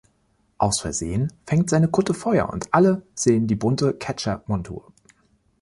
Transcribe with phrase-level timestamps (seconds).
[0.57, 4.91] Aus Versehen fängt seine Kutte Feuer und alle sehen die bunte Catcher-Montur.